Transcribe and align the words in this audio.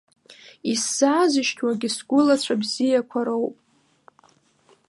Исзаазышьҭуагьы 0.71 1.89
сгәылацәа 1.95 2.55
бзиақәа 2.61 3.21
роуп. 3.25 3.55